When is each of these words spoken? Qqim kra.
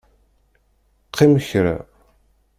Qqim 1.07 1.33
kra. 1.47 1.75